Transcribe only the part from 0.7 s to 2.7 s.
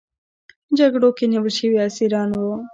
جګړو کې نیول شوي اسیران وو.